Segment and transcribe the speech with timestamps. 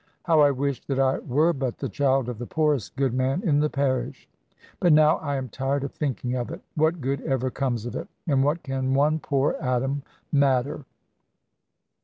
[0.23, 3.59] How I wish that I were but the child of the poorest good man in
[3.59, 4.27] the parish!
[4.79, 6.61] But now I am tired of thinking of it.
[6.73, 8.07] What good ever comes of it?
[8.25, 10.01] And what can one poor atom
[10.31, 10.85] matter?"